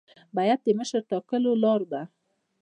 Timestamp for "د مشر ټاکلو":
0.63-1.51